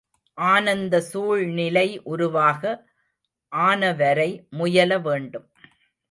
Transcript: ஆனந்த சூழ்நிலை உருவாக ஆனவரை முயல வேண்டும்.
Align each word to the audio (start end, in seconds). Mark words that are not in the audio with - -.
ஆனந்த 0.37 0.99
சூழ்நிலை 1.01 1.83
உருவாக 2.03 2.63
ஆனவரை 3.51 4.27
முயல 4.51 4.97
வேண்டும். 4.99 5.45